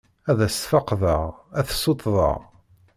[0.29, 1.23] Ad as-sfeqdeɣ,
[1.59, 2.39] ad t-ssuṭḍeɣ.